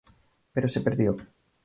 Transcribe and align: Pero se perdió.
Pero 0.53 0.67
se 0.67 0.81
perdió. 0.81 1.15